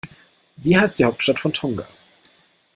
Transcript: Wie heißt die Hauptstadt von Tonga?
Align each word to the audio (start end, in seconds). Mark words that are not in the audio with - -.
Wie 0.55 0.79
heißt 0.79 0.97
die 0.97 1.05
Hauptstadt 1.05 1.39
von 1.39 1.53
Tonga? 1.53 1.87